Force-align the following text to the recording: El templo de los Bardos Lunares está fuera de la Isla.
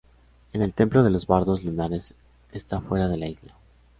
El 0.51 0.73
templo 0.73 1.03
de 1.03 1.11
los 1.11 1.27
Bardos 1.27 1.63
Lunares 1.63 2.15
está 2.51 2.81
fuera 2.81 3.07
de 3.07 3.17
la 3.17 3.27
Isla. 3.27 3.53